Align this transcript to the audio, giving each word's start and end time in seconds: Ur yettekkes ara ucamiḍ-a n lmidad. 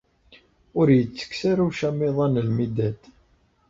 Ur 0.79 0.87
yettekkes 0.91 1.41
ara 1.51 1.61
ucamiḍ-a 1.67 2.27
n 2.27 2.41
lmidad. 2.47 2.99